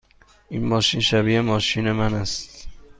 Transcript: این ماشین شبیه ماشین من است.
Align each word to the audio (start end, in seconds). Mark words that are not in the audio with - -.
این 0.49 0.65
ماشین 0.67 1.01
شبیه 1.01 1.41
ماشین 1.41 1.91
من 1.91 2.13
است. 2.13 2.67